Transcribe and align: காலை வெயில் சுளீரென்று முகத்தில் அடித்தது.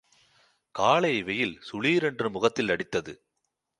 காலை 0.75 1.23
வெயில் 1.23 1.53
சுளீரென்று 1.71 2.31
முகத்தில் 2.31 2.69
அடித்தது. 2.69 3.13